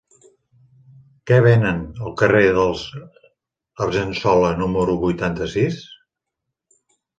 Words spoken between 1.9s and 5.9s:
al carrer dels Argensola número vuitanta-sis?